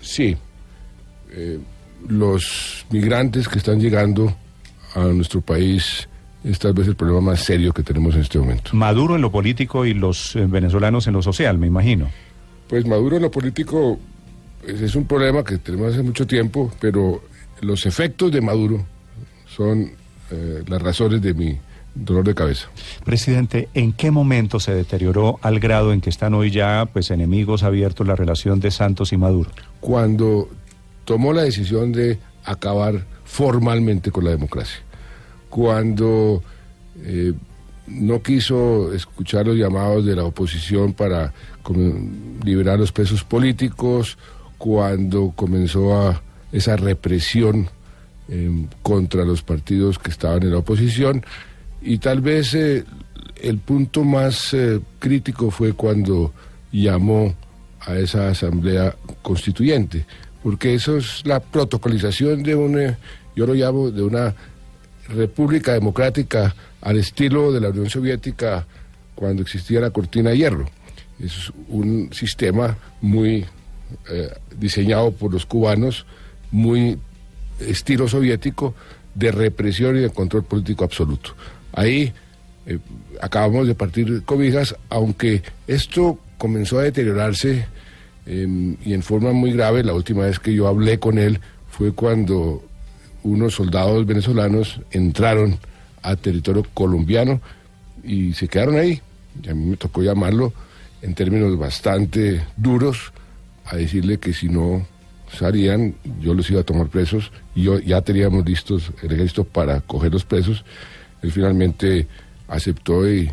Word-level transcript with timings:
Sí. 0.00 0.36
Eh, 1.30 1.58
los 2.08 2.86
migrantes 2.90 3.48
que 3.48 3.58
están 3.58 3.80
llegando 3.80 4.34
a 4.94 5.00
nuestro 5.00 5.40
país 5.40 6.08
es 6.44 6.58
tal 6.58 6.72
vez 6.72 6.86
el 6.86 6.96
problema 6.96 7.20
más 7.20 7.40
serio 7.40 7.72
que 7.72 7.82
tenemos 7.82 8.14
en 8.14 8.22
este 8.22 8.38
momento. 8.38 8.70
Maduro 8.74 9.16
en 9.16 9.22
lo 9.22 9.30
político 9.30 9.84
y 9.84 9.94
los 9.94 10.36
eh, 10.36 10.46
venezolanos 10.46 11.06
en 11.06 11.14
lo 11.14 11.22
social, 11.22 11.58
me 11.58 11.66
imagino. 11.66 12.08
Pues 12.68 12.86
Maduro 12.86 13.16
en 13.16 13.22
lo 13.22 13.30
político 13.30 13.98
pues, 14.62 14.80
es 14.80 14.94
un 14.94 15.06
problema 15.06 15.42
que 15.42 15.58
tenemos 15.58 15.92
hace 15.92 16.02
mucho 16.02 16.26
tiempo, 16.26 16.72
pero 16.80 17.22
los 17.60 17.86
efectos 17.86 18.30
de 18.30 18.40
Maduro 18.40 18.86
son 19.46 19.90
eh, 20.30 20.62
las 20.66 20.80
razones 20.80 21.20
de 21.20 21.34
mi 21.34 21.58
dolor 22.04 22.24
de 22.24 22.34
cabeza. 22.34 22.68
Presidente, 23.04 23.68
¿en 23.74 23.92
qué 23.92 24.10
momento 24.10 24.60
se 24.60 24.74
deterioró 24.74 25.38
al 25.42 25.60
grado 25.60 25.92
en 25.92 26.00
que 26.00 26.10
están 26.10 26.34
hoy 26.34 26.50
ya 26.50 26.88
pues 26.92 27.10
enemigos 27.10 27.62
abiertos 27.62 28.06
la 28.06 28.16
relación 28.16 28.60
de 28.60 28.70
Santos 28.70 29.12
y 29.12 29.16
Maduro? 29.16 29.50
Cuando 29.80 30.48
tomó 31.04 31.32
la 31.32 31.42
decisión 31.42 31.92
de 31.92 32.18
acabar 32.44 33.04
formalmente 33.24 34.10
con 34.10 34.24
la 34.24 34.30
democracia. 34.30 34.80
Cuando 35.50 36.42
eh, 37.02 37.32
no 37.86 38.22
quiso 38.22 38.92
escuchar 38.92 39.46
los 39.46 39.56
llamados 39.56 40.04
de 40.04 40.16
la 40.16 40.24
oposición 40.24 40.92
para 40.92 41.32
liberar 42.42 42.78
los 42.78 42.92
presos 42.92 43.24
políticos, 43.24 44.18
cuando 44.56 45.32
comenzó 45.34 45.98
a 45.98 46.22
esa 46.52 46.76
represión 46.76 47.68
eh, 48.28 48.66
contra 48.82 49.24
los 49.24 49.42
partidos 49.42 49.98
que 49.98 50.10
estaban 50.10 50.42
en 50.42 50.50
la 50.50 50.58
oposición 50.58 51.24
y 51.80 51.98
tal 51.98 52.20
vez 52.20 52.54
eh, 52.54 52.84
el 53.40 53.58
punto 53.58 54.04
más 54.04 54.52
eh, 54.54 54.80
crítico 54.98 55.50
fue 55.50 55.72
cuando 55.72 56.32
llamó 56.72 57.34
a 57.80 57.96
esa 57.96 58.28
asamblea 58.28 58.96
constituyente, 59.22 60.04
porque 60.42 60.74
eso 60.74 60.96
es 60.96 61.22
la 61.24 61.40
protocolización 61.40 62.42
de 62.42 62.54
una, 62.54 62.98
yo 63.34 63.46
lo 63.46 63.54
llamo 63.54 63.90
de 63.90 64.02
una 64.02 64.34
república 65.08 65.72
democrática 65.72 66.54
al 66.80 66.98
estilo 66.98 67.52
de 67.52 67.60
la 67.60 67.70
Unión 67.70 67.88
Soviética 67.88 68.66
cuando 69.14 69.42
existía 69.42 69.80
la 69.80 69.90
cortina 69.90 70.30
de 70.30 70.38
hierro. 70.38 70.66
Es 71.18 71.52
un 71.68 72.10
sistema 72.12 72.76
muy 73.00 73.44
eh, 74.10 74.30
diseñado 74.56 75.10
por 75.12 75.32
los 75.32 75.46
cubanos, 75.46 76.06
muy 76.50 76.98
estilo 77.60 78.06
soviético, 78.06 78.74
de 79.14 79.32
represión 79.32 79.96
y 79.96 80.00
de 80.00 80.10
control 80.10 80.44
político 80.44 80.84
absoluto. 80.84 81.34
Ahí 81.72 82.12
eh, 82.66 82.78
acabamos 83.20 83.66
de 83.66 83.74
partir 83.74 84.22
cobijas, 84.24 84.76
aunque 84.88 85.42
esto 85.66 86.18
comenzó 86.38 86.78
a 86.78 86.84
deteriorarse 86.84 87.66
eh, 88.26 88.76
y 88.84 88.94
en 88.94 89.02
forma 89.02 89.32
muy 89.32 89.52
grave. 89.52 89.82
La 89.82 89.94
última 89.94 90.24
vez 90.24 90.38
que 90.38 90.54
yo 90.54 90.68
hablé 90.68 90.98
con 90.98 91.18
él 91.18 91.40
fue 91.70 91.92
cuando 91.92 92.62
unos 93.22 93.54
soldados 93.54 94.06
venezolanos 94.06 94.80
entraron 94.90 95.58
a 96.02 96.16
territorio 96.16 96.64
colombiano 96.74 97.40
y 98.02 98.32
se 98.32 98.48
quedaron 98.48 98.76
ahí. 98.76 99.00
Y 99.42 99.48
a 99.48 99.54
mí 99.54 99.66
me 99.70 99.76
tocó 99.76 100.02
llamarlo 100.02 100.52
en 101.02 101.14
términos 101.14 101.56
bastante 101.58 102.44
duros 102.56 103.12
a 103.64 103.76
decirle 103.76 104.18
que 104.18 104.32
si 104.32 104.48
no 104.48 104.86
salían, 105.32 105.94
yo 106.20 106.34
los 106.34 106.50
iba 106.50 106.60
a 106.60 106.64
tomar 106.64 106.88
presos 106.88 107.30
y 107.54 107.64
yo, 107.64 107.78
ya 107.78 108.00
teníamos 108.00 108.44
listos 108.46 108.92
el 109.02 109.12
ejército 109.12 109.44
para 109.44 109.80
coger 109.80 110.12
los 110.12 110.24
presos. 110.24 110.64
Él 111.22 111.32
finalmente 111.32 112.06
aceptó 112.48 113.08
y 113.08 113.30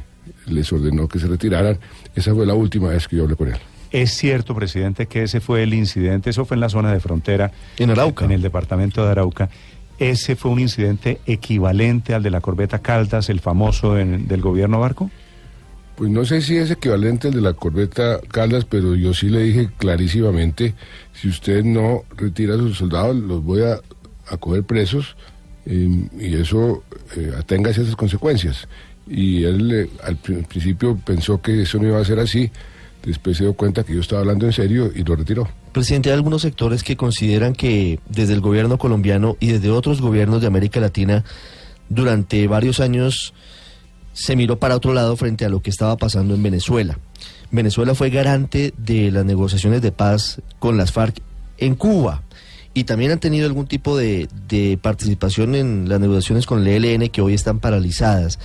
les 0.47 0.71
ordenó 0.71 1.07
que 1.07 1.19
se 1.19 1.27
retiraran. 1.27 1.77
Esa 2.15 2.33
fue 2.33 2.45
la 2.45 2.53
última 2.53 2.89
vez 2.89 3.07
que 3.07 3.17
yo 3.17 3.23
hablé 3.23 3.35
con 3.35 3.49
él. 3.49 3.57
Es 3.91 4.11
cierto, 4.11 4.53
presidente, 4.55 5.05
que 5.07 5.23
ese 5.23 5.39
fue 5.39 5.63
el 5.63 5.73
incidente, 5.73 6.29
eso 6.29 6.45
fue 6.45 6.55
en 6.55 6.61
la 6.61 6.69
zona 6.69 6.91
de 6.91 6.99
frontera. 6.99 7.51
En 7.77 7.91
Arauca. 7.91 8.25
En 8.25 8.31
el 8.31 8.41
departamento 8.41 9.05
de 9.05 9.11
Arauca. 9.11 9.49
¿Ese 9.97 10.35
fue 10.35 10.51
un 10.51 10.59
incidente 10.59 11.21
equivalente 11.25 12.13
al 12.13 12.21
de 12.21 12.29
la 12.29 12.41
corbeta 12.41 12.79
Caldas, 12.79 13.29
el 13.29 13.39
famoso 13.39 13.97
en, 13.97 14.27
del 14.27 14.41
gobierno 14.41 14.79
Barco? 14.79 15.09
Pues 15.95 16.11
no 16.11 16.25
sé 16.25 16.41
si 16.41 16.57
es 16.57 16.69
equivalente 16.71 17.29
al 17.29 17.35
de 17.35 17.41
la 17.41 17.53
corbeta 17.53 18.19
Caldas, 18.29 18.65
pero 18.65 18.95
yo 18.95 19.13
sí 19.13 19.29
le 19.29 19.43
dije 19.43 19.69
clarísimamente, 19.77 20.73
si 21.13 21.29
usted 21.29 21.63
no 21.63 22.03
retira 22.17 22.55
a 22.55 22.57
sus 22.57 22.77
soldados, 22.77 23.15
los 23.15 23.41
voy 23.41 23.61
a, 23.61 23.79
a 24.27 24.37
coger 24.37 24.63
presos 24.63 25.15
eh, 25.65 26.07
y 26.19 26.35
eso 26.35 26.83
eh, 27.15 27.31
tenga 27.45 27.71
esas 27.71 27.95
consecuencias. 27.95 28.67
Y 29.07 29.43
él 29.43 29.71
eh, 29.71 29.89
al 30.03 30.17
pr 30.17 30.45
principio 30.45 30.97
pensó 30.97 31.41
que 31.41 31.61
eso 31.61 31.77
no 31.79 31.87
iba 31.87 31.99
a 31.99 32.05
ser 32.05 32.19
así, 32.19 32.51
después 33.03 33.37
se 33.37 33.43
dio 33.43 33.53
cuenta 33.53 33.83
que 33.83 33.93
yo 33.93 34.01
estaba 34.01 34.21
hablando 34.21 34.45
en 34.45 34.53
serio 34.53 34.91
y 34.93 35.03
lo 35.03 35.15
retiró. 35.15 35.47
Presidente, 35.71 36.09
hay 36.09 36.15
algunos 36.15 36.41
sectores 36.41 36.83
que 36.83 36.95
consideran 36.95 37.53
que 37.53 37.99
desde 38.09 38.33
el 38.33 38.41
gobierno 38.41 38.77
colombiano 38.77 39.37
y 39.39 39.51
desde 39.51 39.69
otros 39.69 40.01
gobiernos 40.01 40.41
de 40.41 40.47
América 40.47 40.79
Latina, 40.79 41.23
durante 41.89 42.47
varios 42.47 42.79
años 42.79 43.33
se 44.13 44.35
miró 44.35 44.57
para 44.57 44.75
otro 44.75 44.93
lado 44.93 45.17
frente 45.17 45.45
a 45.45 45.49
lo 45.49 45.61
que 45.61 45.69
estaba 45.69 45.97
pasando 45.97 46.33
en 46.33 46.41
Venezuela. 46.41 46.97
Venezuela 47.51 47.93
fue 47.93 48.09
garante 48.09 48.73
de 48.77 49.11
las 49.11 49.25
negociaciones 49.25 49.81
de 49.81 49.91
paz 49.91 50.41
con 50.59 50.77
las 50.77 50.91
FARC 50.91 51.21
en 51.57 51.75
Cuba 51.75 52.23
y 52.75 52.83
también 52.83 53.11
han 53.11 53.19
tenido 53.19 53.47
algún 53.47 53.67
tipo 53.67 53.97
de, 53.97 54.27
de, 54.49 54.77
participación 54.79 55.55
en 55.55 55.87
las 55.89 55.99
negociaciones 55.99 56.45
con 56.45 56.67
el 56.67 56.85
ELN 56.85 57.07
que 57.07 57.21
hoy 57.21 57.33
están 57.33 57.59
paralizadas. 57.59 58.37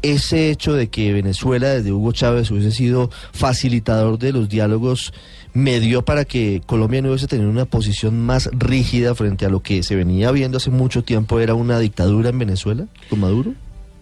Ese 0.00 0.50
hecho 0.50 0.72
de 0.72 0.88
que 0.88 1.12
Venezuela 1.12 1.68
desde 1.68 1.92
Hugo 1.92 2.12
Chávez 2.12 2.50
hubiese 2.50 2.72
sido 2.72 3.10
facilitador 3.32 4.18
de 4.18 4.32
los 4.32 4.48
diálogos 4.48 5.12
me 5.52 5.80
dio 5.80 6.02
para 6.02 6.24
que 6.24 6.62
Colombia 6.64 7.02
no 7.02 7.08
hubiese 7.10 7.26
tenido 7.26 7.50
una 7.50 7.66
posición 7.66 8.18
más 8.20 8.48
rígida 8.52 9.14
frente 9.14 9.44
a 9.44 9.50
lo 9.50 9.60
que 9.60 9.82
se 9.82 9.96
venía 9.96 10.30
viendo 10.30 10.56
hace 10.56 10.70
mucho 10.70 11.04
tiempo, 11.04 11.38
era 11.38 11.54
una 11.54 11.78
dictadura 11.78 12.30
en 12.30 12.38
Venezuela 12.38 12.86
con 13.10 13.20
Maduro. 13.20 13.52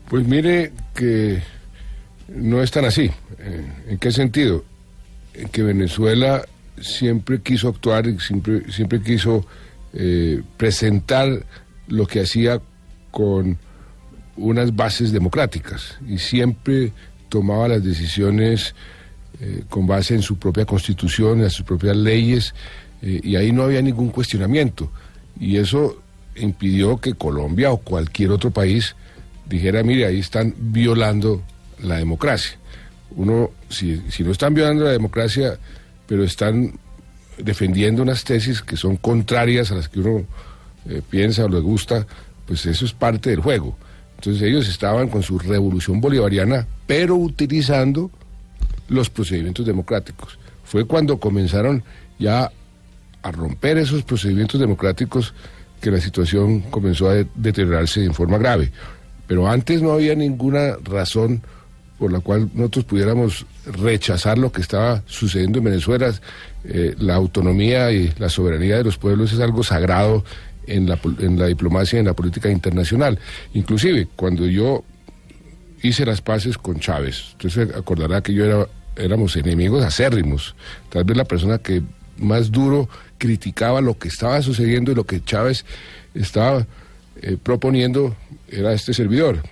Pues 0.09 0.29
mire 0.29 0.73
que 0.95 1.43
no 2.29 2.63
es 2.63 2.71
tan 2.71 2.85
así. 2.85 3.11
¿En 3.89 3.99
qué 3.99 4.13
sentido? 4.13 4.65
En 5.35 5.49
que 5.49 5.65
Venezuela 5.65 6.45
siempre 6.81 7.41
quiso 7.41 7.69
actuar 7.69 8.07
y 8.07 8.19
siempre, 8.19 8.71
siempre 8.71 9.01
quiso 9.03 9.47
eh, 9.93 10.43
presentar 10.57 11.45
lo 11.89 12.07
que 12.07 12.21
hacía 12.21 12.61
con 13.11 13.59
unas 14.37 14.75
bases 14.75 15.13
democráticas 15.13 15.99
y 16.07 16.19
siempre 16.19 16.93
tomaba 17.29 17.69
las 17.69 17.85
decisiones 17.85 18.75
eh, 19.41 19.65
con 19.69 19.87
base 19.87 20.15
en 20.15 20.23
su 20.23 20.39
propia 20.39 20.65
constitución, 20.65 21.43
en 21.43 21.51
sus 21.51 21.65
propias 21.65 21.97
leyes, 21.97 22.55
eh, 23.03 23.21
y 23.23 23.37
ahí 23.37 23.53
no 23.53 23.63
había 23.63 23.83
ningún 23.83 24.11
cuestionamiento. 24.11 24.91
Y 25.39 25.57
eso 25.57 26.03
impidió 26.37 26.99
que 26.99 27.15
Colombia 27.15 27.71
o 27.71 27.79
cualquier 27.79 28.31
otro 28.31 28.51
país 28.51 28.95
dijera, 29.49 29.83
mire, 29.83 30.07
ahí 30.07 30.21
están 30.21 30.55
violando 30.59 31.43
la 31.83 31.97
democracia. 31.97 32.57
Uno, 33.11 33.51
si, 33.69 34.03
si 34.11 34.25
no 34.25 34.33
están 34.33 34.55
violando 34.55 34.85
la 34.85 34.93
democracia, 34.93 35.59
pero 36.07 36.25
están 36.25 36.79
defendiendo 37.39 38.03
unas 38.03 38.25
tesis 38.25 38.63
que 38.63 38.77
son 38.77 38.97
contrarias 38.97 39.71
a 39.71 39.75
las 39.75 39.89
que 39.89 40.01
uno 40.01 40.25
eh, 40.89 41.03
piensa 41.09 41.45
o 41.45 41.49
le 41.49 41.61
gusta, 41.61 42.07
pues 42.47 42.65
eso 42.67 42.85
es 42.85 42.93
parte 42.93 43.31
del 43.31 43.41
juego. 43.41 43.77
Entonces 44.17 44.43
ellos 44.43 44.69
estaban 44.69 45.09
con 45.09 45.23
su 45.23 45.39
revolución 45.39 46.01
bolivariana, 46.01 46.67
pero 46.87 47.17
utilizando 47.17 48.11
los 48.89 49.11
procedimientos 49.11 49.67
democráticos. 49.67 50.39
Fue 50.65 50.85
cuando 50.85 51.19
comenzaron 51.19 51.83
ya 52.19 52.51
a 53.23 53.31
romper 53.33 53.79
esos 53.79 54.03
procedimientos 54.03 54.61
democráticos 54.61 55.35
que 55.81 55.91
la 55.91 56.01
situación 56.01 56.61
comenzó 56.63 57.09
a 57.11 57.15
de 57.15 57.27
deteriorarse 57.35 58.05
en 58.05 58.15
forma 58.15 58.39
grave. 58.39 58.73
Pero 59.27 59.49
antes 59.49 59.83
no 59.83 59.93
había 59.93 60.15
ninguna 60.15 60.77
razón 60.83 61.43
por 61.99 62.13
la 62.13 62.21
cual 62.21 62.51
nosotros 62.55 62.85
pudiéramos 62.85 63.47
rechazar 63.65 64.39
lo 64.39 64.53
que 64.53 64.61
estaba 64.61 65.03
sucediendo 65.07 65.59
en 65.59 65.65
Venezuela. 65.65 66.13
Eh, 66.65 66.95
la 66.99 67.15
autonomía 67.15 67.91
y 67.93 68.13
la 68.19 68.29
soberanía 68.29 68.77
de 68.77 68.85
los 68.85 68.99
pueblos 68.99 69.33
es 69.33 69.41
algo 69.41 69.63
sagrado 69.63 70.25
en 70.67 70.89
la, 70.89 70.99
en 71.21 71.39
la 71.39 71.47
diplomacia 71.47 71.97
y 71.97 72.01
en 72.01 72.07
la 72.07 72.15
política 72.15 72.51
internacional. 72.51 73.19
Inclusive, 73.55 74.09
cuando 74.17 74.47
yo 74.47 74.85
hice 75.83 76.05
las 76.05 76.21
paces 76.21 76.59
con 76.59 76.81
Chávez. 76.81 77.37
Se 77.49 77.63
acordará 77.63 78.23
que 78.23 78.35
yo 78.35 78.45
era, 78.45 78.67
éramos 78.97 79.37
enemigos 79.37 79.85
acérrimos. 79.85 80.55
Tal 80.91 81.05
vez 81.05 81.17
la 81.17 81.25
persona 81.25 81.59
que 81.59 81.83
más 82.19 82.51
duro 82.51 82.89
criticaba 83.19 83.81
lo 83.81 83.99
que 83.99 84.09
estaba 84.09 84.41
sucediendo 84.43 84.93
y 84.93 84.95
lo 84.95 85.05
que 85.05 85.23
Chávez 85.23 85.65
estaba 86.15 86.67
eh, 87.23 87.37
proponiendo 87.43 88.17
era 88.49 88.73
este 88.73 88.95
servidor. 88.95 89.43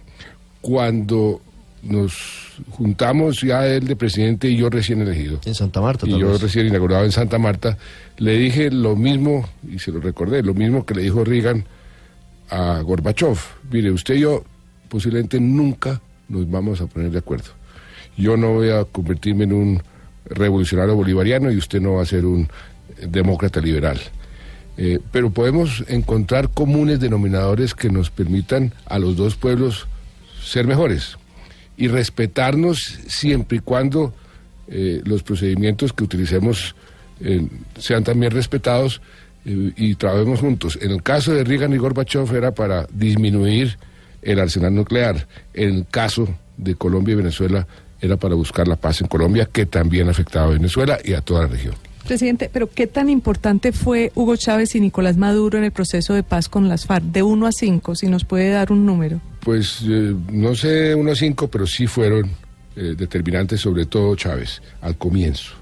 Cuando 0.61 1.41
nos 1.85 2.45
juntamos 2.71 3.41
ya 3.41 3.67
él 3.67 3.87
de 3.87 3.97
presidente 3.97 4.49
y 4.49 4.57
yo 4.57 4.71
recién 4.71 5.01
elegido. 5.01 5.41
En 5.45 5.55
Santa 5.55 5.81
Marta, 5.81 6.07
Y 6.07 6.11
tal 6.11 6.21
yo 6.21 6.33
vez. 6.33 6.43
recién 6.43 6.67
inaugurado 6.67 7.05
en 7.05 7.13
Santa 7.13 7.39
Marta, 7.39 7.77
le 8.19 8.37
dije 8.39 8.71
lo 8.71 8.97
mismo, 8.97 9.49
y 9.71 9.79
se 9.79 9.91
lo 9.93 10.01
recordé, 10.01 10.43
lo 10.43 10.55
mismo 10.55 10.85
que 10.87 10.95
le 10.95 11.03
dijo 11.03 11.25
Reagan 11.25 11.65
a 12.51 12.81
Gorbachev. 12.81 13.39
Mire, 13.71 13.91
usted 13.91 14.15
y 14.15 14.21
yo 14.21 14.45
posiblemente 14.89 15.41
nunca 15.41 16.01
nos 16.29 16.51
vamos 16.51 16.81
a 16.81 16.87
poner 16.87 17.11
de 17.11 17.19
acuerdo. 17.19 17.51
Yo 18.17 18.37
no 18.37 18.55
voy 18.55 18.71
a 18.71 18.85
convertirme 18.85 19.45
en 19.45 19.53
un 19.53 19.83
revolucionario 20.27 20.95
bolivariano 20.95 21.51
y 21.51 21.57
usted 21.57 21.81
no 21.81 21.95
va 21.95 22.03
a 22.03 22.07
ser 22.07 22.25
un 22.25 22.49
demócrata 23.07 23.61
liberal. 23.61 24.01
Eh, 24.77 25.01
pero 25.13 25.31
podemos 25.31 25.85
encontrar 25.89 26.49
comunes 26.49 26.99
denominadores 27.01 27.75
que 27.75 27.91
nos 27.91 28.11
permitan 28.11 28.73
a 28.87 28.99
los 28.99 29.17
dos 29.17 29.37
pueblos 29.37 29.87
ser 30.43 30.67
mejores 30.67 31.17
y 31.77 31.89
respetarnos 31.89 32.99
siempre 33.07 33.59
y 33.59 33.61
cuando 33.61 34.15
eh, 34.69 35.03
los 35.05 35.23
procedimientos 35.23 35.93
que 35.93 36.05
utilicemos 36.05 36.75
eh, 37.21 37.47
sean 37.79 38.03
también 38.05 38.33
respetados 38.33 39.01
eh, 39.45 39.73
y 39.77 39.95
trabajemos 39.95 40.41
juntos. 40.41 40.79
En 40.81 40.91
el 40.91 41.03
caso 41.03 41.33
de 41.33 41.45
Reagan 41.45 41.73
y 41.73 41.77
Gorbachev 41.77 42.35
era 42.35 42.53
para 42.53 42.87
disminuir 42.93 43.77
el 44.23 44.39
arsenal 44.39 44.75
nuclear. 44.75 45.27
En 45.53 45.75
el 45.75 45.87
caso 45.91 46.29
de 46.57 46.75
Colombia 46.75 47.13
y 47.13 47.17
Venezuela 47.17 47.67
era 48.01 48.17
para 48.17 48.35
buscar 48.35 48.69
la 48.69 48.77
paz 48.77 49.01
en 49.01 49.09
Colombia, 49.09 49.49
que 49.51 49.67
también 49.67 50.09
afectaba 50.09 50.47
a 50.47 50.51
Venezuela 50.51 50.99
y 51.05 51.15
a 51.15 51.21
toda 51.21 51.43
la 51.43 51.49
región. 51.49 51.75
Presidente, 52.05 52.51
pero 52.53 52.69
¿qué 52.71 52.87
tan 52.87 53.09
importante 53.09 53.73
fue 53.73 54.13
Hugo 54.15 54.37
Chávez 54.37 54.75
y 54.75 54.81
Nicolás 54.81 55.17
Maduro 55.17 55.59
en 55.59 55.65
el 55.65 55.73
proceso 55.73 56.15
de 56.15 56.23
paz 56.23 56.49
con 56.49 56.69
las 56.69 56.87
FARC? 56.87 57.05
De 57.05 57.23
1 57.23 57.47
a 57.47 57.53
5, 57.53 57.95
si 57.97 58.07
nos 58.09 58.25
puede 58.25 58.51
dar 58.51 58.71
un 58.73 58.85
número. 58.87 59.21
Pues 59.41 59.81
eh, 59.87 60.15
no 60.33 60.55
sé 60.55 60.95
unos 60.95 61.19
cinco, 61.19 61.49
pero 61.49 61.67
sí 61.67 61.87
fueron 61.87 62.31
eh, 62.77 62.95
determinantes, 62.97 63.61
sobre 63.61 63.87
todo 63.87 64.15
Chávez, 64.17 64.63
al 64.81 64.97
comienzo. 64.97 65.53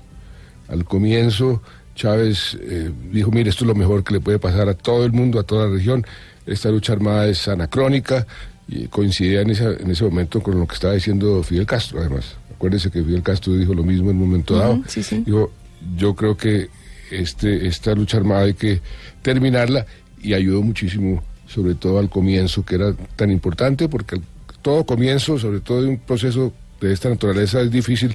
Al 0.69 0.85
comienzo 0.85 1.63
Chávez 1.95 2.57
eh, 2.61 2.91
dijo, 3.13 3.31
mire, 3.31 3.51
esto 3.51 3.65
es 3.65 3.69
lo 3.69 3.75
mejor 3.75 4.03
que 4.05 4.15
le 4.15 4.21
puede 4.21 4.39
pasar 4.39 4.69
a 4.69 4.75
todo 4.75 5.05
el 5.05 5.13
mundo, 5.13 5.39
a 5.39 5.43
toda 5.43 5.67
la 5.67 5.75
región. 5.75 6.05
Esta 6.47 6.71
lucha 6.71 6.93
armada 6.93 7.27
es 7.29 7.47
anacrónica 7.49 8.27
y 8.69 8.87
coincidía 8.87 9.43
en, 9.43 9.51
esa- 9.51 9.73
en 9.73 9.91
ese 9.91 10.05
momento 10.05 10.43
con 10.43 10.59
lo 10.59 10.67
que 10.67 10.75
estaba 10.75 10.95
diciendo 10.95 11.43
Fidel 11.43 11.67
Castro, 11.67 12.01
además. 12.01 12.37
Acuérdese 12.55 12.91
que 12.91 13.03
Fidel 13.03 13.23
Castro 13.23 13.55
dijo 13.55 13.75
lo 13.75 13.83
mismo 13.85 14.11
en 14.11 14.17
un 14.17 14.23
momento 14.29 14.57
dado. 14.57 14.81
Sí, 14.87 15.03
sí. 15.03 15.23
Dijo, 15.27 15.51
yo 15.97 16.15
creo 16.15 16.37
que 16.37 16.69
este, 17.11 17.67
esta 17.67 17.95
lucha 17.95 18.17
armada 18.17 18.45
hay 18.45 18.55
que 18.55 18.81
terminarla 19.23 19.87
y 20.21 20.35
ayudó 20.35 20.63
muchísimo, 20.63 21.23
sobre 21.47 21.75
todo 21.75 21.99
al 21.99 22.09
comienzo, 22.09 22.65
que 22.65 22.77
era 22.77 22.95
tan 23.17 23.31
importante, 23.31 23.89
porque 23.89 24.21
todo 24.63 24.85
comienzo, 24.85 25.39
sobre 25.39 25.61
todo 25.61 25.83
de 25.83 25.89
un 25.89 25.99
proceso 25.99 26.53
de 26.81 26.93
esta 26.93 27.09
naturaleza, 27.09 27.61
es 27.61 27.71
difícil 27.71 28.15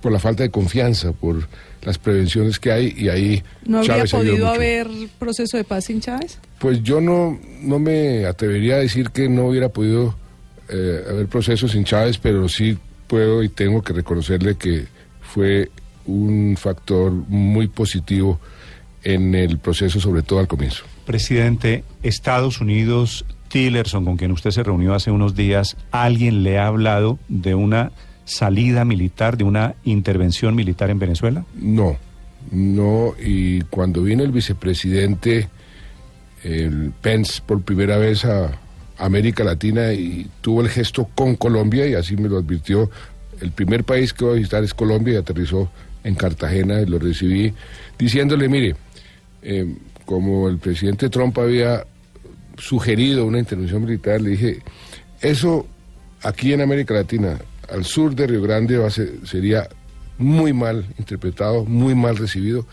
por 0.00 0.12
la 0.12 0.18
falta 0.18 0.42
de 0.42 0.50
confianza, 0.50 1.12
por 1.12 1.48
las 1.82 1.98
prevenciones 1.98 2.58
que 2.58 2.72
hay 2.72 2.94
y 2.96 3.08
ahí 3.08 3.42
¿No 3.64 3.78
habría 3.78 3.96
Chávez 3.96 4.10
podido 4.10 4.36
mucho. 4.36 4.48
haber 4.48 4.88
proceso 5.18 5.56
de 5.56 5.64
paz 5.64 5.84
sin 5.84 6.00
Chávez? 6.00 6.38
Pues 6.58 6.82
yo 6.82 7.00
no, 7.00 7.38
no 7.62 7.78
me 7.78 8.26
atrevería 8.26 8.76
a 8.76 8.78
decir 8.78 9.10
que 9.10 9.28
no 9.28 9.46
hubiera 9.46 9.68
podido 9.68 10.16
eh, 10.68 11.04
haber 11.08 11.26
procesos 11.26 11.72
sin 11.72 11.84
Chávez, 11.84 12.18
pero 12.18 12.48
sí 12.48 12.76
puedo 13.06 13.42
y 13.42 13.48
tengo 13.48 13.82
que 13.82 13.92
reconocerle 13.92 14.56
que 14.56 14.86
fue 15.20 15.70
un 16.08 16.56
factor 16.58 17.12
muy 17.12 17.68
positivo 17.68 18.40
en 19.04 19.34
el 19.34 19.58
proceso, 19.58 20.00
sobre 20.00 20.22
todo 20.22 20.40
al 20.40 20.48
comienzo. 20.48 20.84
Presidente, 21.06 21.84
Estados 22.02 22.60
Unidos, 22.60 23.24
Tillerson, 23.48 24.04
con 24.04 24.16
quien 24.16 24.32
usted 24.32 24.50
se 24.50 24.62
reunió 24.62 24.94
hace 24.94 25.10
unos 25.10 25.34
días, 25.34 25.76
¿alguien 25.92 26.42
le 26.42 26.58
ha 26.58 26.66
hablado 26.66 27.18
de 27.28 27.54
una 27.54 27.92
salida 28.24 28.84
militar, 28.84 29.36
de 29.36 29.44
una 29.44 29.74
intervención 29.84 30.54
militar 30.54 30.90
en 30.90 30.98
Venezuela? 30.98 31.44
No, 31.54 31.96
no, 32.50 33.14
y 33.22 33.60
cuando 33.62 34.02
vino 34.02 34.24
el 34.24 34.32
vicepresidente 34.32 35.48
el 36.44 36.92
Pence 37.00 37.42
por 37.44 37.62
primera 37.62 37.98
vez 37.98 38.24
a 38.24 38.52
América 38.98 39.44
Latina 39.44 39.92
y 39.92 40.28
tuvo 40.40 40.60
el 40.60 40.68
gesto 40.68 41.08
con 41.14 41.36
Colombia, 41.36 41.86
y 41.86 41.94
así 41.94 42.16
me 42.16 42.28
lo 42.28 42.38
advirtió, 42.38 42.90
el 43.40 43.52
primer 43.52 43.84
país 43.84 44.12
que 44.12 44.24
voy 44.24 44.34
a 44.34 44.36
visitar 44.36 44.64
es 44.64 44.74
Colombia 44.74 45.14
y 45.14 45.16
aterrizó 45.16 45.70
en 46.04 46.14
Cartagena 46.14 46.80
lo 46.82 46.98
recibí 46.98 47.52
diciéndole, 47.98 48.48
mire, 48.48 48.76
eh, 49.42 49.74
como 50.04 50.48
el 50.48 50.58
presidente 50.58 51.08
Trump 51.10 51.36
había 51.38 51.84
sugerido 52.56 53.24
una 53.26 53.38
intervención 53.38 53.84
militar, 53.84 54.20
le 54.20 54.30
dije, 54.30 54.58
eso 55.20 55.66
aquí 56.22 56.52
en 56.52 56.60
América 56.60 56.94
Latina, 56.94 57.38
al 57.70 57.84
sur 57.84 58.14
de 58.14 58.26
Río 58.26 58.42
Grande, 58.42 58.76
va 58.78 58.86
a 58.88 58.90
ser- 58.90 59.12
sería 59.24 59.68
muy 60.16 60.52
mal 60.52 60.86
interpretado, 60.98 61.64
muy 61.64 61.94
mal 61.94 62.16
recibido. 62.16 62.66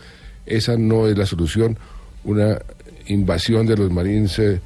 Esa 0.46 0.76
no 0.76 1.06
es 1.06 1.16
la 1.16 1.26
solución. 1.26 1.78
Una 2.24 2.58
invasión 3.06 3.66
de 3.66 3.76
los 3.76 3.90
marines 3.90 4.38
eh, 4.38 4.60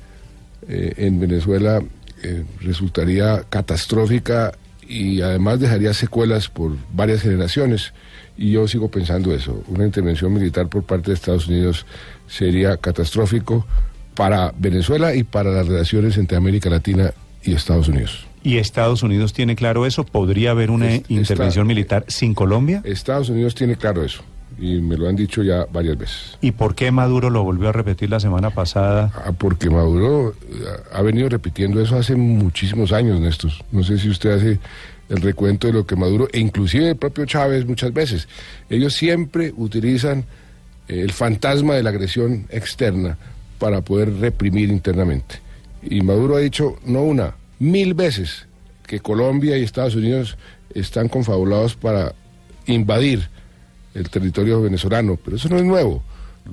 en 0.68 1.20
Venezuela 1.20 1.82
eh, 2.22 2.44
resultaría 2.60 3.44
catastrófica 3.50 4.52
y 4.90 5.22
además 5.22 5.60
dejaría 5.60 5.94
secuelas 5.94 6.48
por 6.48 6.72
varias 6.92 7.22
generaciones. 7.22 7.92
Y 8.36 8.52
yo 8.52 8.66
sigo 8.66 8.90
pensando 8.90 9.32
eso. 9.34 9.62
Una 9.68 9.84
intervención 9.84 10.32
militar 10.34 10.68
por 10.68 10.82
parte 10.82 11.10
de 11.10 11.14
Estados 11.14 11.46
Unidos 11.46 11.86
sería 12.26 12.76
catastrófico 12.76 13.66
para 14.14 14.52
Venezuela 14.58 15.14
y 15.14 15.22
para 15.22 15.50
las 15.52 15.68
relaciones 15.68 16.16
entre 16.18 16.36
América 16.36 16.68
Latina 16.70 17.12
y 17.44 17.54
Estados 17.54 17.88
Unidos. 17.88 18.26
¿Y 18.42 18.56
Estados 18.56 19.02
Unidos 19.02 19.32
tiene 19.32 19.54
claro 19.54 19.86
eso? 19.86 20.04
¿Podría 20.04 20.50
haber 20.52 20.70
una 20.70 20.90
Es- 20.94 21.02
intervención 21.10 21.66
militar 21.66 22.04
sin 22.08 22.34
Colombia? 22.34 22.80
Estados 22.84 23.28
Unidos 23.28 23.54
tiene 23.54 23.76
claro 23.76 24.02
eso 24.04 24.22
y 24.60 24.80
me 24.80 24.96
lo 24.96 25.08
han 25.08 25.16
dicho 25.16 25.42
ya 25.42 25.66
varias 25.72 25.96
veces. 25.96 26.38
¿Y 26.40 26.52
por 26.52 26.74
qué 26.74 26.92
Maduro 26.92 27.30
lo 27.30 27.42
volvió 27.42 27.70
a 27.70 27.72
repetir 27.72 28.10
la 28.10 28.20
semana 28.20 28.50
pasada? 28.50 29.10
Ah, 29.14 29.32
porque 29.36 29.70
Maduro 29.70 30.30
eh, 30.32 30.64
ha 30.92 31.00
venido 31.02 31.28
repitiendo 31.28 31.80
eso 31.80 31.96
hace 31.96 32.14
muchísimos 32.14 32.92
años, 32.92 33.18
Néstor. 33.20 33.52
No 33.72 33.82
sé 33.82 33.98
si 33.98 34.10
usted 34.10 34.32
hace 34.32 34.60
el 35.08 35.22
recuento 35.22 35.66
de 35.66 35.72
lo 35.72 35.86
que 35.86 35.96
Maduro, 35.96 36.28
e 36.32 36.38
inclusive 36.38 36.90
el 36.90 36.96
propio 36.96 37.24
Chávez 37.24 37.66
muchas 37.66 37.92
veces, 37.92 38.28
ellos 38.68 38.94
siempre 38.94 39.52
utilizan 39.56 40.24
eh, 40.88 41.00
el 41.00 41.12
fantasma 41.12 41.74
de 41.74 41.82
la 41.82 41.90
agresión 41.90 42.46
externa 42.50 43.16
para 43.58 43.80
poder 43.80 44.12
reprimir 44.18 44.68
internamente. 44.68 45.40
Y 45.82 46.02
Maduro 46.02 46.36
ha 46.36 46.40
dicho, 46.40 46.76
no 46.84 47.02
una, 47.02 47.34
mil 47.58 47.94
veces, 47.94 48.46
que 48.86 49.00
Colombia 49.00 49.56
y 49.56 49.62
Estados 49.62 49.94
Unidos 49.94 50.36
están 50.74 51.08
confabulados 51.08 51.76
para 51.76 52.14
invadir 52.66 53.28
el 53.94 54.08
territorio 54.10 54.62
venezolano, 54.62 55.18
pero 55.22 55.36
eso 55.36 55.48
no 55.48 55.56
es 55.56 55.64
nuevo. 55.64 56.02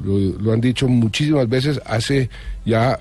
Lo, 0.04 0.54
han 0.54 0.62
dicho 0.62 0.88
muchísimas 0.88 1.48
veces 1.48 1.80
hace 1.86 2.30
ya 2.66 3.00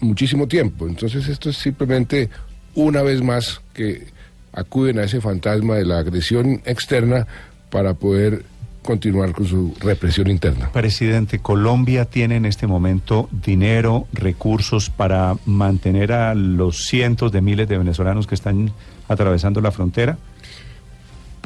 muchísimo 0.00 0.46
tiempo. 0.46 0.86
Entonces 0.86 1.28
esto 1.28 1.50
es 1.50 1.56
simplemente 1.56 2.30
una 2.74 3.02
vez 3.02 3.22
más 3.22 3.60
que 3.74 4.06
acuden 4.52 4.98
a 4.98 5.04
ese 5.04 5.20
fantasma 5.20 5.76
de 5.76 5.84
la 5.84 5.98
agresión 5.98 6.62
externa 6.64 7.26
para 7.70 7.94
poder 7.94 8.44
continuar 8.82 9.32
con 9.32 9.46
su 9.46 9.74
represión 9.80 10.30
interna. 10.30 10.70
Presidente, 10.72 11.40
¿Colombia 11.40 12.06
tiene 12.06 12.36
en 12.36 12.46
este 12.46 12.66
momento 12.66 13.28
dinero, 13.30 14.06
recursos 14.12 14.88
para 14.88 15.36
mantener 15.44 16.12
a 16.12 16.34
los 16.34 16.86
cientos 16.86 17.30
de 17.30 17.42
miles 17.42 17.68
de 17.68 17.76
venezolanos 17.76 18.26
que 18.26 18.34
están 18.34 18.72
atravesando 19.06 19.60
la 19.60 19.72
frontera? 19.72 20.16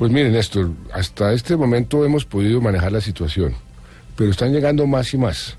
Pues 0.03 0.11
miren, 0.11 0.33
Néstor, 0.33 0.73
hasta 0.93 1.33
este 1.33 1.57
momento 1.57 2.05
hemos 2.05 2.25
podido 2.25 2.61
manejar 2.61 2.91
la 2.91 3.01
situación, 3.01 3.55
pero 4.17 4.33
están 4.33 4.53
llegando 4.53 4.85
más 4.85 5.15
y 5.15 5.17
más. 5.17 5.57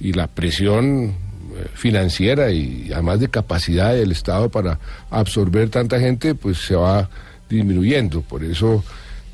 Y 0.00 0.14
la 0.14 0.26
presión 0.26 1.10
eh, 1.10 1.66
financiera 1.74 2.50
y 2.50 2.90
además 2.92 3.20
de 3.20 3.28
capacidad 3.28 3.94
del 3.94 4.10
Estado 4.10 4.48
para 4.48 4.80
absorber 5.10 5.70
tanta 5.70 6.00
gente, 6.00 6.34
pues 6.34 6.58
se 6.58 6.74
va 6.74 7.08
disminuyendo. 7.48 8.22
Por 8.22 8.42
eso, 8.42 8.82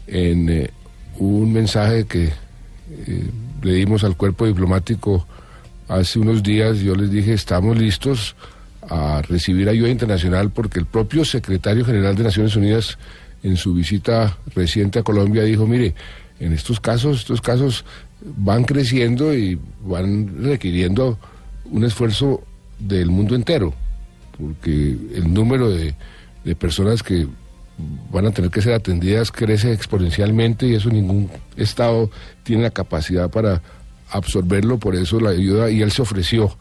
en 0.07 0.51
eh, 0.51 0.71
un 1.17 1.55
mensaje 1.55 2.05
que 2.05 2.25
eh, 2.27 3.31
le 3.63 3.73
dimos 3.73 4.05
al 4.05 4.15
cuerpo 4.15 4.45
diplomático 4.45 5.27
hace 5.89 6.19
unos 6.19 6.43
días, 6.43 6.81
yo 6.81 6.95
les 6.95 7.11
dije, 7.11 7.33
estamos 7.33 7.79
listos 7.79 8.37
a 8.91 9.23
recibir 9.27 9.71
ayuda 9.71 9.89
internacional 9.89 10.51
porque 10.51 10.79
el 10.79 10.85
propio 10.85 11.25
secretario 11.25 11.83
general 11.83 12.15
de 12.15 12.25
Naciones 12.25 12.55
Unidas 12.57 12.99
en 13.43 13.57
su 13.57 13.75
visita 13.75 14.39
reciente 14.55 14.99
a 14.99 15.03
Colombia 15.03 15.43
dijo, 15.45 15.67
mire, 15.67 15.95
en 16.39 16.53
estos 16.53 16.81
casos, 16.81 17.21
estos 17.21 17.41
casos 17.41 17.85
van 18.23 18.65
creciendo 18.65 19.35
y 19.35 19.59
van 19.83 20.43
requiriendo 20.43 21.19
un 21.65 21.85
esfuerzo 21.85 22.43
del 22.79 23.11
mundo 23.11 23.35
entero, 23.35 23.75
porque 24.39 24.97
el 25.15 25.33
número 25.33 25.71
de, 25.71 25.95
de 26.45 26.57
personas 26.57 27.03
que 27.03 27.27
van 28.11 28.27
a 28.27 28.31
tener 28.31 28.51
que 28.51 28.63
ser 28.63 28.75
atendidas 28.75 29.31
crece 29.31 29.73
exponencialmente 29.73 30.67
y 30.67 30.75
eso 30.75 30.91
ningún 30.91 31.31
Estado 31.57 32.11
tiene 32.43 32.65
la 32.65 32.71
capacidad 32.71 33.31
para 33.31 33.63
absorberlo, 34.11 34.79
por 34.79 34.97
eso 34.97 35.21
la 35.21 35.31
ayuda, 35.31 35.71
y 35.71 35.83
él 35.83 35.93
se 35.93 36.03
ofreció 36.03 36.57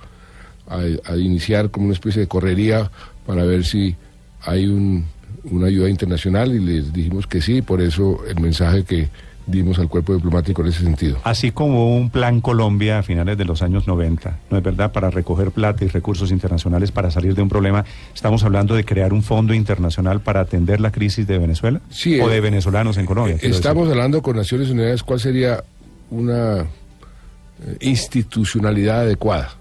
a, 0.68 0.82
a 1.12 1.18
iniciar 1.18 1.72
como 1.72 1.86
una 1.86 1.94
especie 1.94 2.22
de 2.22 2.28
correría 2.28 2.92
para 3.26 3.44
ver 3.44 3.66
si 3.66 3.96
hay 4.42 4.68
un, 4.68 5.06
una 5.46 5.68
ayuda 5.68 5.90
internacional 5.90 6.54
y 6.54 6.60
les 6.60 6.94
dijimos 6.94 7.28
que 7.28 7.42
sí, 7.42 7.62
por 7.62 7.82
eso 7.82 8.20
el 8.28 8.40
mensaje 8.40 8.84
que 8.84 9.10
dimos 9.50 9.80
al 9.80 9.88
cuerpo 9.90 10.14
diplomático 10.14 10.62
en 10.62 10.68
ese 10.68 10.84
sentido. 10.84 11.18
Así 11.24 11.52
como 11.52 11.96
un 11.96 12.10
plan 12.10 12.40
Colombia 12.42 13.00
a 13.00 13.04
finales 13.04 13.38
de 13.38 13.46
los 13.46 13.62
años 13.62 13.88
90, 13.88 14.38
¿no 14.50 14.58
es 14.58 14.64
verdad? 14.64 14.92
Para 14.92 15.10
recoger 15.10 15.52
plata 15.52 15.84
y 15.84 15.88
recursos 15.88 16.32
internacionales 16.32 16.92
para 16.92 17.10
salir 17.10 17.34
de 17.34 17.42
un 17.42 17.50
problema, 17.50 17.86
estamos 18.14 18.44
hablando 18.44 18.76
de 18.76 18.84
crear 18.84 19.12
un 19.12 19.24
fondo 19.24 19.54
internacional 19.54 20.22
para 20.22 20.42
atender 20.42 20.80
la 20.80 20.92
crisis 20.92 21.26
de 21.26 21.38
Venezuela 21.38 21.82
Sí, 21.90 22.20
o 22.20 22.30
eh, 22.30 22.34
de 22.34 22.42
venezolanos 22.42 22.98
en 22.98 23.06
Colombia. 23.06 23.38
Estamos 23.42 23.88
decir. 23.88 23.98
hablando 23.98 24.22
con 24.22 24.36
Naciones 24.36 24.70
Unidas 24.70 25.04
cuál 25.04 25.20
sería 25.20 25.64
una 26.12 26.60
eh, 26.62 27.78
institucionalidad 27.82 29.02
adecuada. 29.02 29.56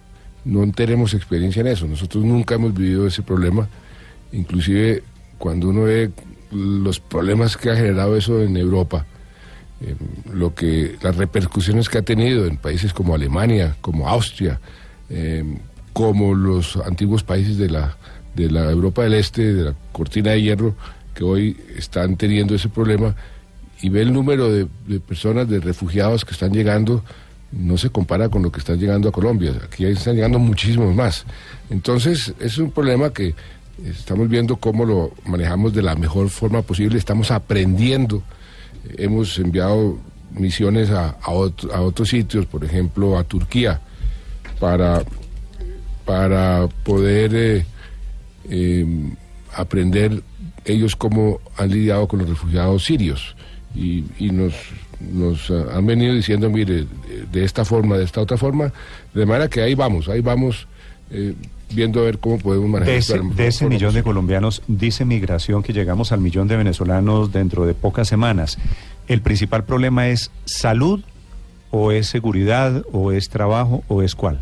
No 0.44 0.70
tenemos 0.72 1.14
experiencia 1.14 1.60
en 1.60 1.68
eso. 1.68 1.86
Nosotros 1.86 2.24
nunca 2.24 2.54
hemos 2.54 2.74
vivido 2.74 3.06
ese 3.06 3.22
problema. 3.22 3.68
Inclusive 4.32 5.02
cuando 5.38 5.68
uno 5.68 5.84
ve 5.84 6.10
los 6.50 7.00
problemas 7.00 7.56
que 7.56 7.70
ha 7.70 7.76
generado 7.76 8.16
eso 8.16 8.42
en 8.42 8.56
Europa, 8.56 9.06
eh, 9.80 9.94
lo 10.32 10.54
que 10.54 10.96
las 11.02 11.16
repercusiones 11.16 11.88
que 11.88 11.98
ha 11.98 12.02
tenido 12.02 12.46
en 12.46 12.56
países 12.56 12.92
como 12.92 13.14
Alemania, 13.14 13.76
como 13.80 14.08
Austria, 14.08 14.60
eh, 15.08 15.44
como 15.92 16.34
los 16.34 16.76
antiguos 16.76 17.22
países 17.22 17.58
de 17.58 17.70
la 17.70 17.96
de 18.34 18.50
la 18.50 18.70
Europa 18.70 19.02
del 19.02 19.14
Este, 19.14 19.52
de 19.52 19.64
la 19.64 19.74
cortina 19.92 20.30
de 20.30 20.42
hierro, 20.42 20.74
que 21.14 21.24
hoy 21.24 21.56
están 21.76 22.16
teniendo 22.16 22.54
ese 22.54 22.68
problema 22.68 23.16
y 23.80 23.88
ve 23.88 24.02
el 24.02 24.12
número 24.12 24.50
de, 24.52 24.68
de 24.86 25.00
personas, 25.00 25.48
de 25.48 25.58
refugiados 25.58 26.24
que 26.24 26.32
están 26.32 26.52
llegando, 26.52 27.02
no 27.50 27.76
se 27.76 27.90
compara 27.90 28.28
con 28.28 28.42
lo 28.42 28.52
que 28.52 28.60
están 28.60 28.78
llegando 28.78 29.08
a 29.08 29.12
Colombia. 29.12 29.54
Aquí 29.64 29.84
están 29.86 30.14
llegando 30.14 30.38
muchísimos 30.38 30.94
más. 30.94 31.24
Entonces, 31.70 32.34
es 32.38 32.58
un 32.58 32.70
problema 32.70 33.12
que 33.12 33.34
estamos 33.84 34.28
viendo 34.28 34.56
cómo 34.56 34.84
lo 34.84 35.12
manejamos 35.26 35.72
de 35.74 35.82
la 35.82 35.94
mejor 35.94 36.28
forma 36.30 36.62
posible, 36.62 36.98
estamos 36.98 37.30
aprendiendo. 37.30 38.22
Hemos 38.96 39.38
enviado 39.38 39.98
misiones 40.32 40.90
a, 40.90 41.16
a, 41.22 41.30
otro- 41.30 41.74
a 41.74 41.80
otros 41.80 42.08
sitios, 42.08 42.46
por 42.46 42.64
ejemplo, 42.64 43.18
a 43.18 43.24
Turquía, 43.24 43.80
para, 44.60 45.02
para 46.04 46.68
poder 46.84 47.34
eh, 47.34 47.66
eh, 48.50 48.86
aprender 49.54 50.22
ellos 50.64 50.96
cómo 50.96 51.40
han 51.56 51.70
lidiado 51.70 52.06
con 52.08 52.20
los 52.20 52.28
refugiados 52.28 52.84
sirios. 52.84 53.34
Y, 53.74 54.04
y 54.18 54.30
nos, 54.30 54.54
nos 55.12 55.50
ah, 55.50 55.76
han 55.76 55.86
venido 55.86 56.14
diciendo, 56.14 56.50
mire, 56.50 56.86
de 57.30 57.44
esta 57.44 57.64
forma, 57.64 57.96
de 57.96 58.04
esta 58.04 58.20
otra 58.20 58.36
forma, 58.36 58.72
de 59.14 59.26
manera 59.26 59.48
que 59.48 59.60
ahí 59.62 59.74
vamos, 59.74 60.08
ahí 60.08 60.20
vamos 60.20 60.66
eh, 61.10 61.34
viendo 61.72 62.00
a 62.00 62.04
ver 62.04 62.18
cómo 62.18 62.38
podemos 62.38 62.68
manejar 62.68 62.92
De 62.92 62.98
ese, 62.98 63.18
de 63.18 63.46
ese 63.46 63.68
millón 63.68 63.94
de 63.94 64.02
colombianos, 64.02 64.62
dice 64.68 65.04
migración 65.04 65.62
que 65.62 65.72
llegamos 65.72 66.12
al 66.12 66.20
millón 66.20 66.48
de 66.48 66.56
venezolanos 66.56 67.32
dentro 67.32 67.66
de 67.66 67.74
pocas 67.74 68.08
semanas. 68.08 68.58
¿El 69.06 69.20
principal 69.22 69.64
problema 69.64 70.08
es 70.08 70.30
salud 70.44 71.02
o 71.70 71.92
es 71.92 72.06
seguridad 72.06 72.84
o 72.92 73.12
es 73.12 73.28
trabajo 73.28 73.84
o 73.88 74.02
es 74.02 74.14
cuál? 74.14 74.40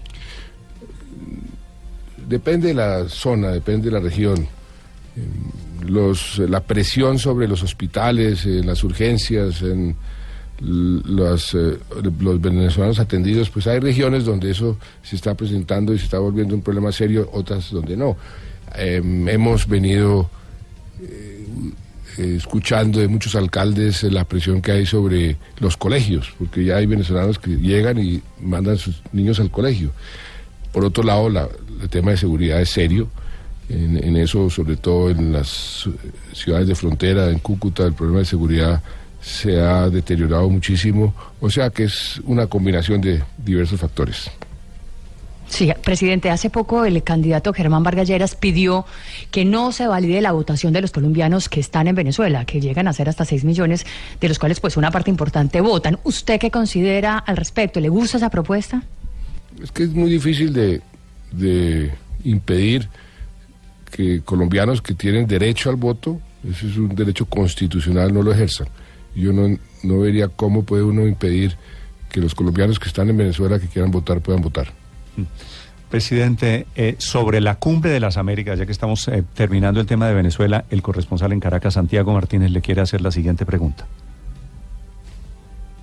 Depende 2.28 2.68
de 2.68 2.74
la 2.74 3.08
zona, 3.08 3.50
depende 3.50 3.86
de 3.86 3.92
la 3.92 4.00
región. 4.00 4.48
Eh, 5.16 5.20
Los, 5.86 6.38
la 6.38 6.60
presión 6.60 7.18
sobre 7.18 7.46
los 7.46 7.62
hospitales, 7.62 8.44
en 8.44 8.66
las 8.66 8.82
urgencias, 8.82 9.62
en 9.62 9.94
los, 10.60 11.54
eh, 11.54 11.78
los 12.20 12.40
venezolanos 12.40 12.98
atendidos, 12.98 13.50
pues 13.50 13.66
hay 13.66 13.78
regiones 13.78 14.24
donde 14.24 14.50
eso 14.50 14.78
se 15.02 15.16
está 15.16 15.34
presentando 15.34 15.92
y 15.94 15.98
se 15.98 16.04
está 16.04 16.18
volviendo 16.18 16.54
un 16.54 16.62
problema 16.62 16.90
serio, 16.92 17.28
otras 17.32 17.70
donde 17.70 17.96
no. 17.96 18.16
Eh, 18.76 19.00
hemos 19.28 19.66
venido 19.68 20.28
eh, 21.00 21.46
escuchando 22.36 23.00
de 23.00 23.08
muchos 23.08 23.34
alcaldes 23.34 24.02
eh, 24.04 24.10
la 24.10 24.24
presión 24.24 24.62
que 24.62 24.72
hay 24.72 24.86
sobre 24.86 25.36
los 25.60 25.76
colegios, 25.76 26.32
porque 26.38 26.64
ya 26.64 26.76
hay 26.76 26.86
venezolanos 26.86 27.38
que 27.38 27.50
llegan 27.56 27.98
y 27.98 28.22
mandan 28.40 28.78
sus 28.78 29.02
niños 29.12 29.38
al 29.40 29.50
colegio. 29.50 29.92
Por 30.72 30.84
otro 30.84 31.02
lado, 31.04 31.28
la- 31.28 31.48
el 31.82 31.88
tema 31.90 32.12
de 32.12 32.16
seguridad 32.16 32.60
es 32.60 32.70
serio. 32.70 33.08
En, 33.68 34.02
en 34.02 34.16
eso, 34.16 34.48
sobre 34.48 34.76
todo 34.76 35.10
en 35.10 35.32
las 35.32 35.88
ciudades 36.32 36.68
de 36.68 36.74
frontera, 36.74 37.30
en 37.30 37.40
Cúcuta, 37.40 37.84
el 37.84 37.94
problema 37.94 38.20
de 38.20 38.24
seguridad 38.24 38.80
se 39.26 39.60
ha 39.60 39.90
deteriorado 39.90 40.48
muchísimo. 40.48 41.12
O 41.40 41.50
sea 41.50 41.70
que 41.70 41.84
es 41.84 42.20
una 42.24 42.46
combinación 42.46 43.00
de 43.00 43.24
diversos 43.36 43.80
factores. 43.80 44.30
Sí, 45.48 45.72
presidente, 45.82 46.30
hace 46.30 46.48
poco 46.48 46.84
el 46.84 47.02
candidato 47.02 47.52
Germán 47.52 47.82
Vargas 47.82 48.06
Lleras 48.06 48.36
pidió 48.36 48.84
que 49.30 49.44
no 49.44 49.72
se 49.72 49.86
valide 49.86 50.20
la 50.20 50.32
votación 50.32 50.72
de 50.72 50.80
los 50.80 50.92
colombianos 50.92 51.48
que 51.48 51.60
están 51.60 51.88
en 51.88 51.94
Venezuela, 51.94 52.44
que 52.44 52.60
llegan 52.60 52.88
a 52.88 52.92
ser 52.92 53.08
hasta 53.08 53.24
6 53.24 53.44
millones, 53.44 53.84
de 54.20 54.28
los 54.28 54.38
cuales 54.38 54.60
pues 54.60 54.76
una 54.76 54.90
parte 54.90 55.10
importante 55.10 55.60
votan. 55.60 55.98
¿Usted 56.04 56.38
qué 56.38 56.50
considera 56.50 57.18
al 57.18 57.36
respecto? 57.36 57.80
¿Le 57.80 57.88
gusta 57.88 58.18
esa 58.18 58.30
propuesta? 58.30 58.82
Es 59.62 59.72
que 59.72 59.84
es 59.84 59.90
muy 59.90 60.10
difícil 60.10 60.52
de, 60.52 60.82
de 61.32 61.92
impedir 62.24 62.88
que 63.90 64.20
colombianos 64.22 64.82
que 64.82 64.94
tienen 64.94 65.26
derecho 65.26 65.70
al 65.70 65.76
voto, 65.76 66.20
ese 66.48 66.68
es 66.68 66.76
un 66.76 66.94
derecho 66.94 67.26
constitucional, 67.26 68.12
no 68.12 68.22
lo 68.22 68.32
ejerzan. 68.32 68.68
Yo 69.16 69.32
no, 69.32 69.58
no 69.82 69.98
vería 69.98 70.28
cómo 70.28 70.62
puede 70.62 70.84
uno 70.84 71.06
impedir 71.06 71.56
que 72.10 72.20
los 72.20 72.34
colombianos 72.34 72.78
que 72.78 72.86
están 72.86 73.08
en 73.10 73.16
Venezuela 73.16 73.58
que 73.58 73.66
quieran 73.66 73.90
votar 73.90 74.20
puedan 74.20 74.42
votar. 74.42 74.68
Presidente, 75.90 76.66
eh, 76.76 76.96
sobre 76.98 77.40
la 77.40 77.56
cumbre 77.56 77.90
de 77.90 78.00
las 78.00 78.16
Américas, 78.16 78.58
ya 78.58 78.66
que 78.66 78.72
estamos 78.72 79.08
eh, 79.08 79.24
terminando 79.34 79.80
el 79.80 79.86
tema 79.86 80.06
de 80.06 80.14
Venezuela, 80.14 80.64
el 80.70 80.82
corresponsal 80.82 81.32
en 81.32 81.40
Caracas, 81.40 81.74
Santiago 81.74 82.12
Martínez, 82.12 82.50
le 82.50 82.60
quiere 82.60 82.80
hacer 82.80 83.00
la 83.00 83.10
siguiente 83.10 83.46
pregunta. 83.46 83.86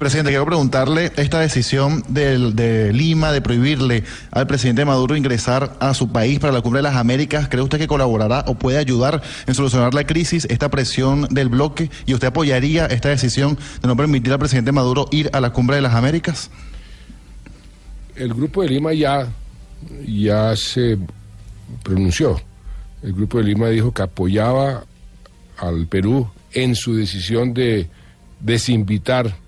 Presidente, 0.03 0.31
quiero 0.31 0.45
preguntarle 0.45 1.13
esta 1.15 1.39
decisión 1.39 2.03
de 2.09 2.91
Lima 2.91 3.31
de 3.31 3.41
prohibirle 3.41 4.03
al 4.31 4.47
presidente 4.47 4.83
Maduro 4.83 5.15
ingresar 5.15 5.77
a 5.79 5.93
su 5.93 6.11
país 6.11 6.39
para 6.39 6.51
la 6.51 6.59
cumbre 6.59 6.79
de 6.79 6.83
las 6.83 6.97
Américas. 6.97 7.47
¿Cree 7.47 7.63
usted 7.63 7.77
que 7.77 7.87
colaborará 7.87 8.43
o 8.47 8.55
puede 8.55 8.79
ayudar 8.79 9.21
en 9.47 9.55
solucionar 9.55 9.93
la 9.93 10.05
crisis, 10.05 10.45
esta 10.49 10.69
presión 10.69 11.29
del 11.29 11.47
bloque? 11.47 11.89
¿Y 12.05 12.13
usted 12.13 12.27
apoyaría 12.27 12.85
esta 12.87 13.07
decisión 13.07 13.57
de 13.81 13.87
no 13.87 13.95
permitir 13.95 14.33
al 14.33 14.39
presidente 14.39 14.73
Maduro 14.73 15.07
ir 15.09 15.29
a 15.31 15.39
la 15.39 15.51
cumbre 15.53 15.77
de 15.77 15.83
las 15.83 15.93
Américas? 15.95 16.51
El 18.17 18.33
Grupo 18.33 18.61
de 18.61 18.67
Lima 18.67 18.91
ya, 18.93 19.29
ya 20.05 20.53
se 20.57 20.97
pronunció. 21.81 22.41
El 23.01 23.13
Grupo 23.13 23.37
de 23.37 23.45
Lima 23.45 23.69
dijo 23.69 23.93
que 23.93 24.01
apoyaba 24.01 24.83
al 25.57 25.87
Perú 25.87 26.29
en 26.51 26.75
su 26.75 26.93
decisión 26.93 27.53
de 27.53 27.87
desinvitar 28.41 29.41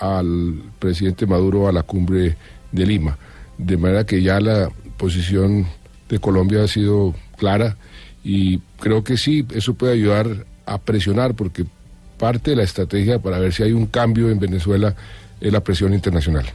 al 0.00 0.62
presidente 0.78 1.26
Maduro 1.26 1.68
a 1.68 1.72
la 1.72 1.82
cumbre 1.82 2.36
de 2.72 2.86
Lima. 2.86 3.18
De 3.56 3.76
manera 3.76 4.04
que 4.04 4.22
ya 4.22 4.40
la 4.40 4.70
posición 4.96 5.66
de 6.08 6.18
Colombia 6.18 6.64
ha 6.64 6.68
sido 6.68 7.14
clara 7.36 7.76
y 8.24 8.58
creo 8.78 9.04
que 9.04 9.16
sí, 9.16 9.46
eso 9.54 9.74
puede 9.74 9.94
ayudar 9.94 10.46
a 10.66 10.78
presionar 10.78 11.34
porque 11.34 11.64
parte 12.18 12.50
de 12.50 12.56
la 12.56 12.62
estrategia 12.64 13.18
para 13.20 13.38
ver 13.38 13.52
si 13.52 13.62
hay 13.62 13.72
un 13.72 13.86
cambio 13.86 14.30
en 14.30 14.38
Venezuela 14.38 14.94
es 15.40 15.52
la 15.52 15.60
presión 15.60 15.94
internacional. 15.94 16.46